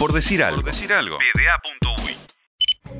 [0.00, 0.62] Por decir algo.
[0.62, 1.18] Por decir algo.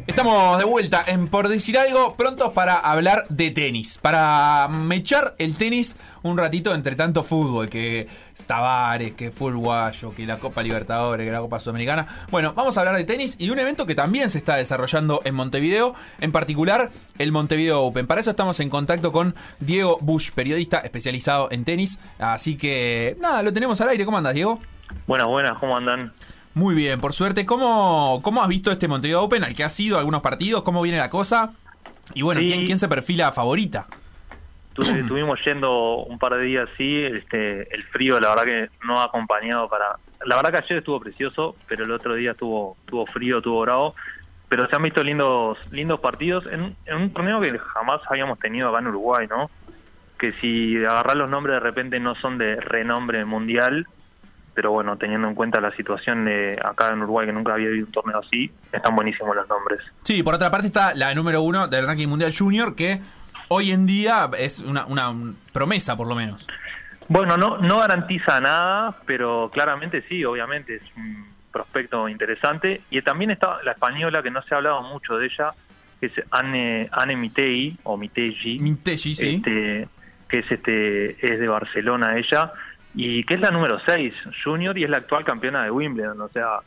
[0.06, 5.56] Estamos de vuelta en Por Decir Algo, prontos para hablar de tenis, para mechar el
[5.56, 8.06] tenis un ratito entre tanto fútbol, que
[8.46, 12.26] Tavares, que fue uruguayo, que la Copa Libertadores, que la Copa Sudamericana.
[12.31, 15.22] Bueno, vamos a hablar de tenis y de un evento que también se está desarrollando
[15.24, 18.06] en Montevideo, en particular el Montevideo Open.
[18.06, 21.98] Para eso estamos en contacto con Diego Bush, periodista especializado en tenis.
[22.19, 24.05] Así que, nada, lo tenemos al aire.
[24.05, 24.60] ¿Cómo andas, Diego?
[25.06, 26.12] Buenas, buenas, ¿cómo andan?
[26.55, 27.46] Muy bien, por suerte.
[27.46, 30.62] ¿Cómo, cómo has visto este Montevideo Open al que has ido algunos partidos?
[30.62, 31.52] ¿Cómo viene la cosa?
[32.15, 33.87] Y bueno, ¿quién, ¿quién se perfila favorita?
[34.78, 39.05] estuvimos yendo un par de días así, este, el frío la verdad que no ha
[39.05, 39.97] acompañado para...
[40.25, 43.95] La verdad que ayer estuvo precioso, pero el otro día estuvo, estuvo frío, estuvo bravo,
[44.48, 48.69] pero se han visto lindos lindos partidos en, en un torneo que jamás habíamos tenido
[48.69, 49.51] acá en Uruguay, ¿no?
[50.19, 53.87] Que si agarrar los nombres de repente no son de renombre mundial,
[54.60, 57.87] pero bueno, teniendo en cuenta la situación de acá en Uruguay, que nunca había habido
[57.87, 59.80] un torneo así, están buenísimos los nombres.
[60.02, 63.00] Sí, por otra parte está la número uno del ranking mundial junior, que
[63.48, 65.14] hoy en día es una, una
[65.55, 66.47] promesa, por lo menos.
[67.08, 72.83] Bueno, no, no garantiza nada, pero claramente sí, obviamente es un prospecto interesante.
[72.91, 75.52] Y también está la española, que no se ha hablado mucho de ella,
[76.00, 78.58] que es Anne, Anne Mitei, o Mitegi.
[78.58, 79.36] Mitegi, sí.
[79.36, 79.89] Este,
[80.28, 82.52] que es, este, es de Barcelona ella
[82.94, 84.12] y que es la número 6
[84.44, 86.20] junior y es la actual campeona de Wimbledon.
[86.20, 86.58] O sea,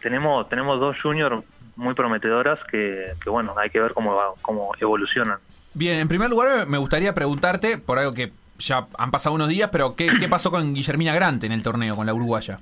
[0.00, 1.44] tenemos tenemos dos juniors
[1.76, 5.38] muy prometedoras que, que bueno, hay que ver cómo, cómo evolucionan.
[5.74, 9.70] Bien, en primer lugar me gustaría preguntarte, por algo que ya han pasado unos días,
[9.72, 12.60] pero ¿qué, qué pasó con Guillermina Grante en el torneo, con la uruguaya?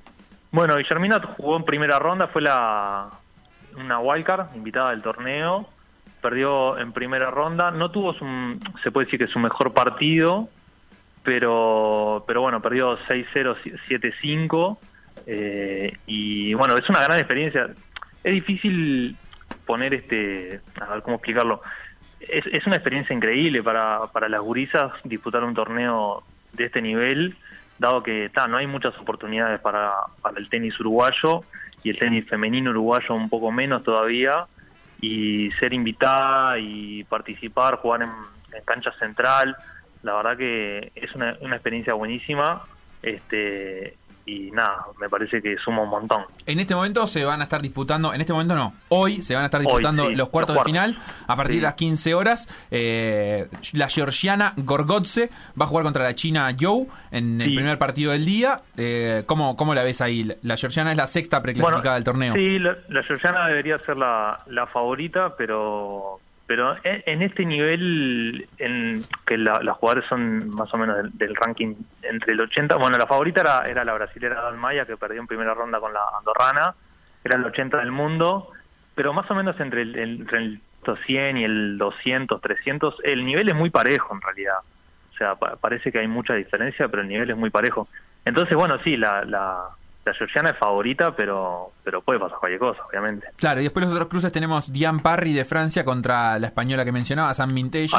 [0.53, 3.09] Bueno, Guillermina jugó en primera ronda, fue la
[3.77, 5.69] una wildcard, invitada del torneo,
[6.21, 8.25] perdió en primera ronda, no tuvo, su,
[8.83, 10.49] se puede decir que su mejor partido,
[11.23, 13.57] pero, pero bueno, perdió 6-0,
[13.89, 14.79] 7-5.
[15.27, 17.69] Eh, y bueno, es una gran experiencia.
[18.25, 19.17] Es difícil
[19.67, 21.63] poner este, a ver cómo explicarlo.
[22.21, 26.23] Es, es una experiencia increíble para, para las gurisas disputar un torneo
[26.53, 27.37] de este nivel,
[27.79, 31.45] dado que ta, no hay muchas oportunidades para, para el tenis uruguayo
[31.83, 34.47] y el tenis femenino uruguayo un poco menos todavía.
[35.03, 38.11] Y ser invitada y participar, jugar en,
[38.53, 39.57] en cancha central,
[40.03, 42.63] la verdad que es una, una experiencia buenísima.
[43.03, 43.97] Este,
[44.27, 46.25] y nada, me parece que suma un montón.
[46.47, 49.43] En este momento se van a estar disputando, en este momento no, hoy se van
[49.43, 52.49] a estar disputando los, cuartos de final a partir de las 15 horas.
[52.71, 58.13] Eh, la georgiana Gorgotze va a jugar contra la china Joe en el primer partido
[58.13, 58.59] del día.
[58.77, 60.31] Eh, ¿cómo, ¿Cómo la ves ahí?
[60.43, 62.35] La georgiana es la sexta preclasificada del torneo.
[62.35, 69.05] Sí, la, la georgiana debería ser la, la favorita, pero pero en, este nivel en
[69.25, 73.43] que la, jugadores son más o menos del, ranking entre el 80, bueno, la favorita
[73.43, 76.75] era, era la brasilera Dalmaya que perdió en primera ronda con la andorrana,
[77.23, 78.51] era el 80 del mundo,
[78.97, 80.61] pero más o menos entre el, entre el
[81.07, 84.59] 100 y el 200, 300, el nivel es muy parejo en realidad.
[85.13, 87.87] O sea, parece que hay mucha diferencia, pero el nivel es muy parejo.
[88.25, 89.69] Entonces, bueno, sí, la, la,
[90.05, 93.27] la georgiana es favorita, pero pero puede pasar cualquier cosa, obviamente.
[93.37, 96.93] Claro, y después los otros cruces tenemos Diane Parry de Francia contra la española que
[96.93, 97.95] mencionaba, San Mintegi,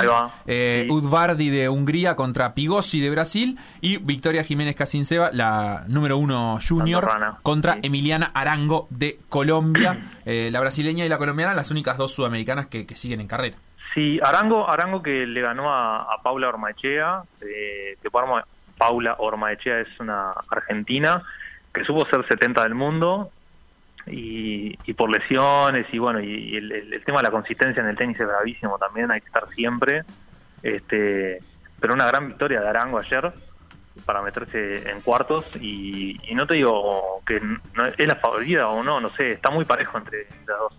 [0.47, 3.59] eh, Udvardi de Hungría contra Pigossi de Brasil.
[3.81, 7.07] Y Victoria Jiménez Casinceva, la número uno junior,
[7.43, 9.99] contra Emiliana Arango de Colombia.
[10.23, 13.57] Eh, la brasileña y la colombiana, las únicas dos sudamericanas que, siguen en carrera.
[13.95, 20.33] Sí, Arango, Arango que le ganó a, Paula Ormaechea, eh, que Paula Ormaechea es una
[20.51, 21.23] argentina
[21.73, 23.31] que supo ser 70 del mundo
[24.07, 28.27] y, por lesiones y bueno, y, el, tema de la consistencia en el tenis es
[28.27, 30.03] gravísimo también, hay que estar siempre.
[30.63, 31.39] Este,
[31.79, 33.31] pero una gran victoria de Arango ayer
[34.05, 38.99] para meterse en cuartos y, no te digo que no, es la favorita o no,
[38.99, 40.73] no sé, está muy parejo entre las dos.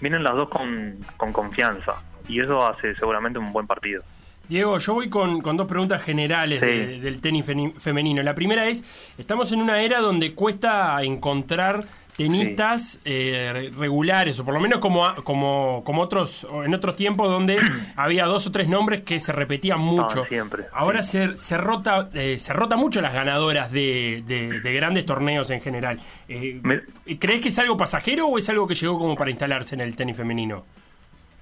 [0.00, 1.94] Vienen las dos con confianza
[2.28, 4.02] y eso hace seguramente un buen partido.
[4.48, 7.44] Diego, yo voy con, dos preguntas generales del tenis
[7.78, 8.22] femenino.
[8.22, 8.84] La primera es,
[9.18, 11.86] estamos en una era donde cuesta encontrar
[12.16, 17.60] tenistas eh, regulares, o por lo menos como, como, como otros en otros tiempos donde
[17.96, 20.24] había dos o tres nombres que se repetían mucho.
[20.26, 20.64] siempre.
[20.72, 25.60] Ahora se, se, rota eh, se rota mucho las ganadoras de, de, grandes torneos en
[25.60, 26.00] general.
[26.28, 26.60] Eh,
[27.18, 29.94] ¿Crees que es algo pasajero o es algo que llegó como para instalarse en el
[29.94, 30.64] tenis femenino?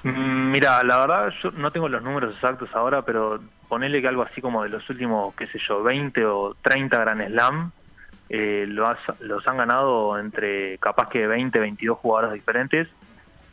[0.04, 4.22] Mm, mira, la verdad yo no tengo los números exactos ahora, pero ponele que algo
[4.22, 7.72] así como de los últimos, qué sé yo, 20 o 30 Grand Slam,
[8.28, 12.86] eh, los han ganado entre capaz que 20, 22 jugadoras diferentes,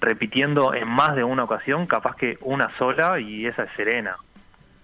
[0.01, 4.17] repitiendo en más de una ocasión, capaz que una sola y esa es Serena.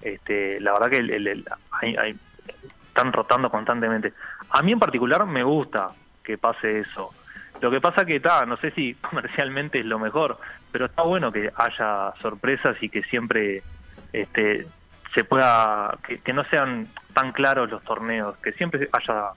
[0.01, 1.45] Este, la verdad que el,
[2.87, 4.13] están rotando constantemente.
[4.51, 5.89] A mí en particular me gusta
[6.23, 7.11] que pase eso.
[7.61, 10.37] Lo que pasa que está, no sé si comercialmente es lo mejor,
[10.71, 13.63] pero está bueno que haya sorpresas y que siempre
[14.13, 14.67] este,
[15.15, 19.31] se pueda, que, no sean tan claros los torneos, que siempre haya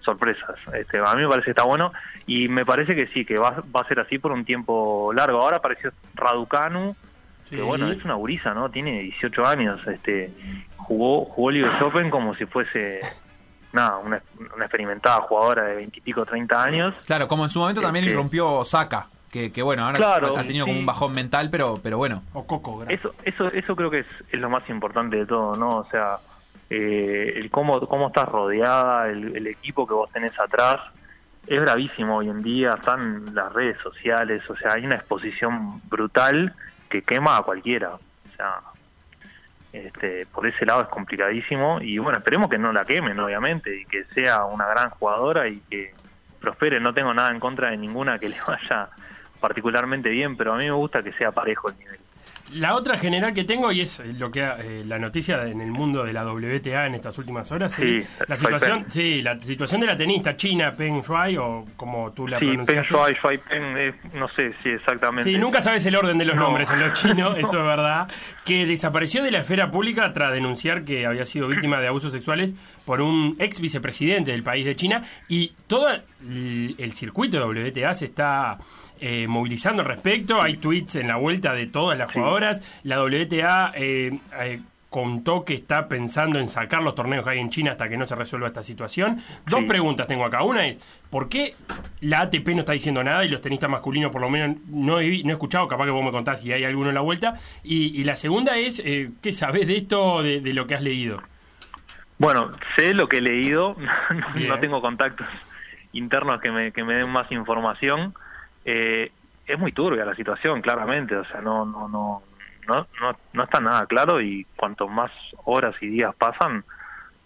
[0.00, 0.56] sorpresas.
[0.74, 1.92] Este, a mí me parece que está bueno
[2.26, 5.40] y me parece que sí, que va, va a ser así por un tiempo largo.
[5.40, 6.96] Ahora apareció Raducanu,
[7.50, 8.70] que bueno, es una gurisa, ¿no?
[8.70, 10.32] Tiene 18 años, este,
[10.76, 13.00] jugó, jugó el US Open como si fuese
[13.76, 14.16] nada, una,
[14.58, 16.94] experimentada jugadora de 20 y pico, 30 años.
[17.06, 19.08] Claro, como en su momento también este, irrumpió Osaka.
[19.30, 22.22] Que, que bueno, ahora ha tenido como un bajón mental, pero pero bueno.
[22.32, 25.68] O Coco, Eso, eso, eso creo que es, es, lo más importante de todo, ¿no?
[25.78, 26.18] O sea,
[26.70, 30.80] eh, el cómo, cómo estás rodeada, el, equipo que vos tenés atrás,
[31.46, 36.54] es bravísimo hoy en día, están las redes sociales, o sea, hay una exposición brutal
[36.88, 37.94] que quema a cualquiera.
[37.94, 38.60] O sea,
[39.76, 43.84] este, por ese lado es complicadísimo y bueno, esperemos que no la quemen, obviamente, y
[43.84, 45.94] que sea una gran jugadora y que
[46.40, 46.80] prospere.
[46.80, 48.88] No tengo nada en contra de ninguna que le vaya
[49.40, 52.00] particularmente bien, pero a mí me gusta que sea parejo el nivel.
[52.54, 56.04] La otra general que tengo, y es lo que eh, la noticia en el mundo
[56.04, 59.96] de la WTA en estas últimas horas, sí, la situación, sí, la situación de la
[59.96, 62.88] tenista china Peng Shuai, o como tú la sí, pronunciaste.
[62.88, 65.24] Peng Shuai, Shuai Peng, no sé si exactamente.
[65.24, 68.08] Sí, nunca sabes el orden de los nombres en los chinos, eso es verdad,
[68.44, 72.54] que desapareció de la esfera pública tras denunciar que había sido víctima de abusos sexuales
[72.84, 75.88] por un ex vicepresidente del país de China, y todo
[76.78, 78.58] el circuito de WTA se está
[79.00, 80.40] eh, movilizando al respecto.
[80.40, 82.62] Hay tweets en la vuelta de todas las jugadoras.
[82.82, 87.50] La WTA eh, eh, contó que está pensando en sacar los torneos que hay en
[87.50, 89.18] China hasta que no se resuelva esta situación.
[89.46, 90.42] Dos preguntas tengo acá.
[90.42, 90.78] Una es,
[91.10, 91.54] ¿por qué
[92.00, 95.22] la ATP no está diciendo nada y los tenistas masculinos por lo menos no he,
[95.22, 95.68] no he escuchado?
[95.68, 97.34] Capaz que vos me contás si hay alguno en la vuelta.
[97.62, 101.22] Y, la segunda es, ¿qué sabés de esto, de, lo que has leído?
[102.18, 103.76] Bueno, sé lo que he leído,
[104.34, 105.26] no, tengo contactos
[105.96, 108.14] internos que me, que me den más información.
[108.64, 109.10] Eh,
[109.46, 112.22] es muy turbia la situación, claramente, o sea, no, no, no,
[112.66, 112.86] no,
[113.32, 115.10] no, está nada claro y cuanto más
[115.44, 116.64] horas y días pasan,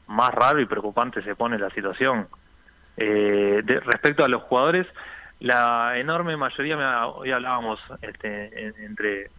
[0.07, 2.29] más raro y preocupante se pone la situación.
[2.97, 4.87] Eh, respecto a los jugadores,
[5.41, 9.31] la enorme mayoría, hoy hablábamos este, entre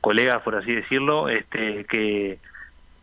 [0.00, 2.38] colegas, por así decirlo, este, que,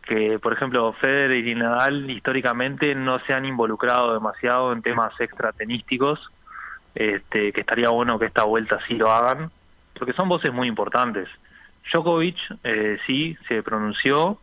[0.08, 6.18] que, por ejemplo, Federer y Nadal históricamente no se han involucrado demasiado en temas extratenísticos
[6.94, 9.50] este, que estaría bueno que esta vuelta sí lo hagan,
[9.96, 11.28] porque son voces muy importantes.
[11.92, 14.38] Djokovic eh, sí se pronunció,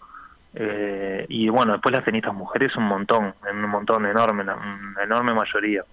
[0.53, 5.83] eh, y bueno, después las tenistas mujeres un montón, un montón enorme, una enorme mayoría.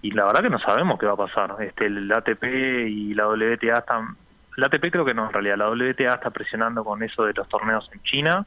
[0.00, 1.56] Y la verdad que no sabemos qué va a pasar.
[1.60, 2.44] Este, el ATP
[2.88, 4.16] y la WTA están...
[4.56, 5.56] La ATP creo que no, en realidad.
[5.56, 8.46] La WTA está presionando con eso de los torneos en China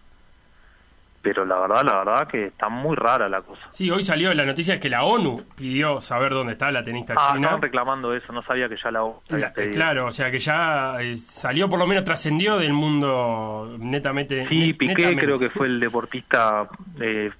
[1.22, 3.62] pero la verdad, la verdad que está muy rara la cosa.
[3.70, 7.34] Sí, hoy salió la noticia que la ONU pidió saber dónde está la tenista ah,
[7.34, 7.48] china.
[7.48, 9.22] estaban reclamando eso, no sabía que ya la ONU
[9.54, 9.74] pedido.
[9.74, 14.48] Claro, o sea que ya eh, salió, por lo menos trascendió del mundo netamente.
[14.48, 16.68] Sí, Piqué creo que fue el deportista
[17.00, 17.32] eh,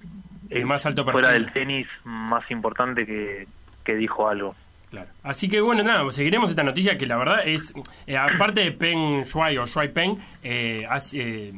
[0.50, 1.20] el más alto perfil.
[1.20, 3.46] fuera del tenis más importante que,
[3.84, 4.54] que dijo algo.
[4.90, 5.08] Claro.
[5.22, 7.72] Así que bueno, nada, seguiremos esta noticia que la verdad es,
[8.06, 11.52] eh, aparte de Peng Shuai o Shuai Peng, eh, eh,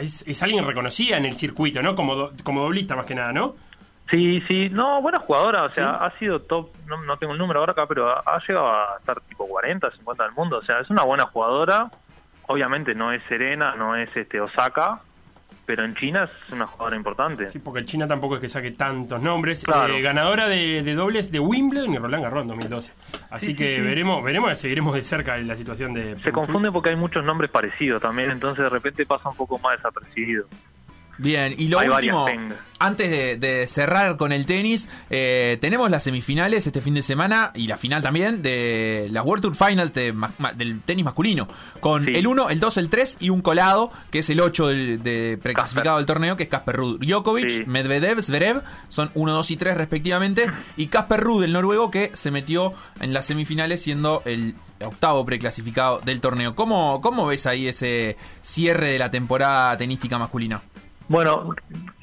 [0.00, 1.94] es, alguien reconocida en el circuito, ¿no?
[1.94, 3.54] Como, como doblista más que nada, ¿no?
[4.10, 7.72] Sí, sí, no, buena jugadora, o sea, ha sido top, no, tengo el número ahora
[7.72, 11.04] acá, pero ha, llegado a estar tipo 40, 50 del mundo, o sea, es una
[11.04, 11.88] buena jugadora,
[12.48, 15.00] obviamente no es Serena, no es este Osaka,
[15.70, 17.48] pero en China es una jugadora importante.
[17.48, 19.62] Sí, porque en China tampoco es que saque tantos nombres.
[19.62, 22.92] Eh, ganadora de, dobles de Wimbledon y Roland Garros en 2012.
[23.30, 26.16] Así que veremos, veremos, seguiremos de cerca la situación de...
[26.22, 29.76] Se confunde porque hay muchos nombres parecidos también, entonces de repente pasa un poco más
[29.76, 30.46] desapercibido.
[31.20, 32.26] Bien, y lo último,
[32.78, 37.66] antes de, cerrar con el tenis, eh, tenemos las semifinales este fin de semana y
[37.66, 41.46] la final también de la World Tour Finals del tenis masculino,
[41.80, 45.38] con el 1, el 2, el 3 y un colado, que es el 8 de,
[45.42, 47.00] preclasificado del torneo, que es Casper Ruud.
[47.00, 50.46] Djokovic, Medvedev, Zverev, son 1, 2 y 3 respectivamente,
[50.78, 56.00] y Casper Ruud, el noruego, que se metió en las semifinales siendo el octavo preclasificado
[56.00, 56.54] del torneo.
[56.54, 60.62] ¿Cómo, cómo ves ahí ese cierre de la temporada tenística masculina?
[61.10, 61.56] Bueno,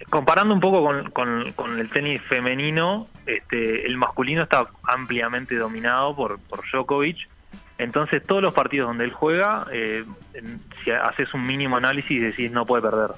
[0.09, 0.83] comparando un poco
[1.13, 7.29] con, el tenis femenino, este, el masculino está ampliamente dominado por, por Djokovic.
[7.77, 10.03] Entonces, todos los partidos donde él juega, eh,
[10.83, 13.11] si haces un mínimo análisis, decís no puede perder.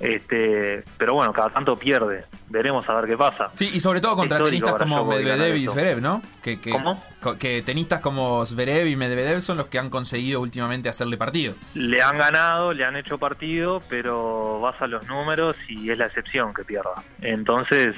[0.00, 2.24] Este, pero bueno, cada tanto pierde.
[2.48, 3.50] Veremos a ver qué pasa.
[3.54, 6.22] Sí, y sobre todo contra tenistas como Medvedev y Zverev, ¿no?
[6.42, 7.02] Que, que, ¿Cómo?
[7.38, 11.54] Que tenistas como Zverev y Medvedev son los que han conseguido últimamente hacerle partido.
[11.74, 16.06] Le han ganado, le han hecho partido, pero vas a los números y es la
[16.06, 17.02] excepción que pierda.
[17.20, 17.94] Entonces,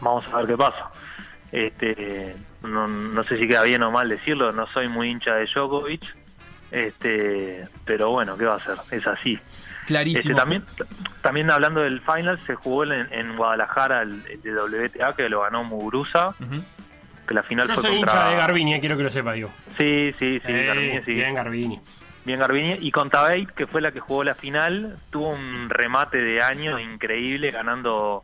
[0.00, 0.90] vamos a ver qué pasa.
[1.50, 5.46] Este, no, no sé si queda bien o mal decirlo, no soy muy hincha de
[5.46, 6.02] Djokovic,
[6.70, 8.76] este, pero bueno, ¿qué va a hacer?
[8.90, 9.38] Es así.
[9.86, 10.20] Clarísimo.
[10.20, 10.64] Este, también,
[11.26, 15.42] también hablando del final, se jugó en, en Guadalajara el, el de WTA que lo
[15.42, 16.34] ganó Muguruza,
[17.26, 18.14] que la final Yo fue soy contra...
[18.14, 19.50] hincha de Garbini, eh, quiero que lo sepa, digo.
[19.76, 21.12] Sí, sí, sí, Eh, Garbini, sí.
[21.14, 21.80] Bien, Garbini.
[22.24, 22.78] Bien Garbini.
[22.80, 26.78] Y con Tabate, que fue la que jugó la final, tuvo un remate de año
[26.78, 28.22] increíble, ganando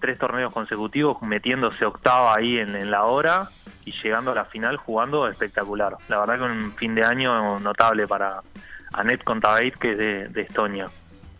[0.00, 3.48] tres torneos consecutivos, metiéndose octava ahí en, en la hora
[3.84, 5.96] y llegando a la final jugando espectacular.
[6.08, 8.40] La verdad que un fin de año notable para
[8.92, 10.88] Anet Contabate, que es de, de Estonia.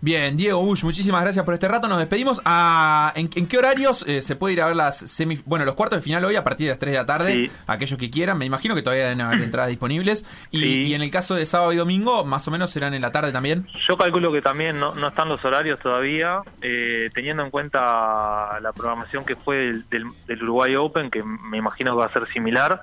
[0.04, 1.88] Bien, Diego Bush, muchísimas gracias por este rato.
[1.88, 2.38] Nos despedimos.
[2.44, 5.74] Ah, ¿en, en qué horarios eh, se puede ir a ver las semi, bueno, los
[5.76, 7.32] cuartos de final hoy a partir de las 3 de la tarde?
[7.32, 7.50] Sí.
[7.66, 8.36] Aquellos que quieran.
[8.36, 10.26] Me imagino que todavía deben haber entradas disponibles.
[10.50, 10.82] Y, Sí.
[10.88, 13.32] y en el caso de sábado y domingo, más o menos serán en la tarde
[13.32, 13.66] también.
[13.88, 18.72] Yo calculo que también no, no están los horarios todavía, eh, teniendo en cuenta la
[18.74, 22.28] programación que fue del, del- del Uruguay Open, que me imagino que va a ser
[22.30, 22.82] similar.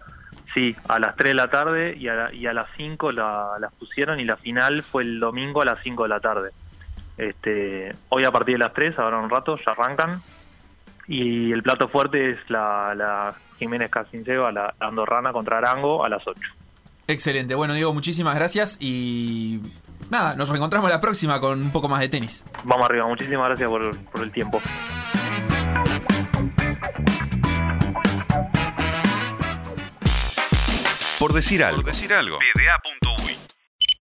[0.55, 3.51] Sí, a las 3 de la tarde y a, la- y a las 5 la,
[3.59, 6.49] las pusieron y la final fue el domingo a las 5 de la tarde.
[7.21, 10.23] Este, hoy a partir de las 3, ahora un rato, ya arrancan.
[11.07, 16.09] Y el plato fuerte es la, la Jiménez Casinceva, la, la andorrana contra Arango a
[16.09, 16.39] las 8.
[17.05, 17.53] Excelente.
[17.53, 18.77] Bueno, Diego, muchísimas gracias.
[18.79, 19.59] Y
[20.09, 22.43] nada, nos reencontramos la próxima con un poco más de tenis.
[22.63, 24.59] Vamos arriba, muchísimas gracias por, por el tiempo.
[31.19, 31.83] Por decir algo.
[31.83, 32.39] Por decir algo.
[32.39, 33.20] PDA.uy